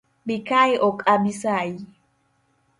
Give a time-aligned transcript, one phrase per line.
[0.27, 1.79] Bikae ok abisayi.